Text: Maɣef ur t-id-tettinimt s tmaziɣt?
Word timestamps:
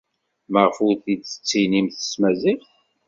Maɣef 0.51 0.77
ur 0.85 0.93
t-id-tettinimt 1.03 1.97
s 2.01 2.07
tmaziɣt? 2.13 2.67